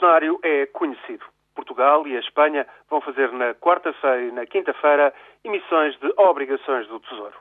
[0.00, 1.24] cenário é conhecido.
[1.54, 5.12] Portugal e a Espanha vão fazer na quarta-feira e na quinta-feira
[5.44, 7.36] emissões de obrigações do Tesouro.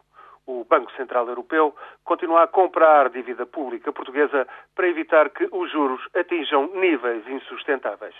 [0.45, 6.01] O Banco Central Europeu continua a comprar dívida pública portuguesa para evitar que os juros
[6.13, 8.15] atinjam níveis insustentáveis.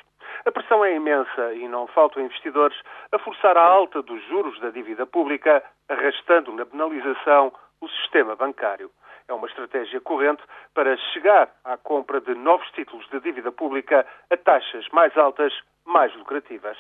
[0.46, 2.78] A pressão é imensa e não faltam investidores
[3.12, 7.52] a forçar a alta dos juros da dívida pública, arrastando na penalização
[7.82, 8.92] o sistema bancário.
[9.30, 10.42] É uma estratégia corrente
[10.74, 15.54] para chegar à compra de novos títulos de dívida pública a taxas mais altas,
[15.86, 16.76] mais lucrativas.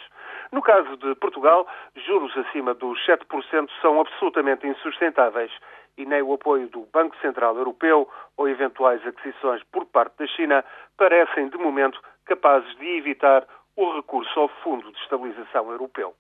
[0.51, 5.51] No caso de Portugal, juros acima dos 7% são absolutamente insustentáveis
[5.95, 10.66] e nem o apoio do Banco Central Europeu ou eventuais aquisições por parte da China
[10.97, 16.16] parecem, de momento, capazes de evitar o recurso ao Fundo de Estabilização Europeu.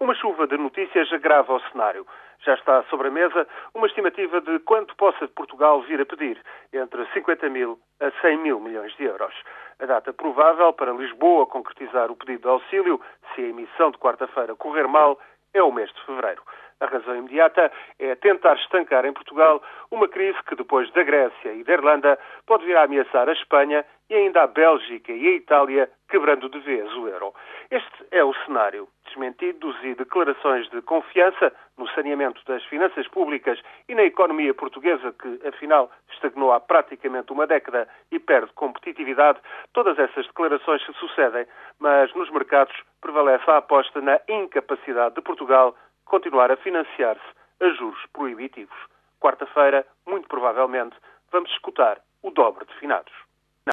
[0.00, 2.06] Uma chuva de notícias agrava o cenário.
[2.44, 6.40] Já está sobre a mesa uma estimativa de quanto possa Portugal vir a pedir,
[6.72, 9.34] entre 50 mil a 100 mil milhões de euros.
[9.80, 13.00] A data provável para Lisboa concretizar o pedido de auxílio,
[13.34, 15.18] se a emissão de quarta-feira correr mal,
[15.54, 16.42] é o mês de fevereiro.
[16.80, 21.62] A razão imediata é tentar estancar em Portugal uma crise que, depois da Grécia e
[21.62, 25.88] da Irlanda, pode vir a ameaçar a Espanha e ainda a Bélgica e a Itália,
[26.08, 27.32] quebrando de vez o euro.
[27.70, 28.88] Este é o cenário.
[29.12, 35.46] Desmentidos e declarações de confiança no saneamento das finanças públicas e na economia portuguesa, que
[35.46, 39.38] afinal estagnou há praticamente uma década e perde competitividade,
[39.74, 41.46] todas essas declarações se sucedem,
[41.78, 47.20] mas nos mercados prevalece a aposta na incapacidade de Portugal continuar a financiar-se
[47.60, 48.76] a juros proibitivos.
[49.20, 50.96] Quarta-feira, muito provavelmente,
[51.30, 53.12] vamos escutar o dobro de finados.